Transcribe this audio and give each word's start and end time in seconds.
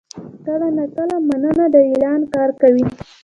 کله 0.45 0.67
ناکله 0.77 1.15
«مننه» 1.29 1.65
د 1.73 1.75
اعلان 1.89 2.21
کار 2.33 2.49
کوي. 2.61 2.85